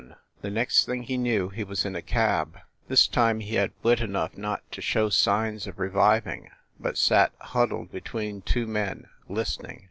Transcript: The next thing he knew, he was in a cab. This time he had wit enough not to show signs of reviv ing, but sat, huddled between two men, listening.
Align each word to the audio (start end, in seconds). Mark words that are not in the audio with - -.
The 0.41 0.49
next 0.49 0.87
thing 0.87 1.03
he 1.03 1.15
knew, 1.15 1.49
he 1.49 1.63
was 1.63 1.85
in 1.85 1.95
a 1.95 2.01
cab. 2.01 2.57
This 2.87 3.05
time 3.07 3.39
he 3.39 3.53
had 3.53 3.71
wit 3.83 3.99
enough 4.01 4.35
not 4.35 4.63
to 4.71 4.81
show 4.81 5.09
signs 5.09 5.67
of 5.67 5.75
reviv 5.75 6.25
ing, 6.25 6.49
but 6.79 6.97
sat, 6.97 7.33
huddled 7.39 7.91
between 7.91 8.41
two 8.41 8.65
men, 8.65 9.05
listening. 9.29 9.79